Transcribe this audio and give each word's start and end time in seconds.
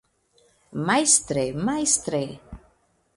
Majstre, 0.87 1.43
majstre! 1.69 2.23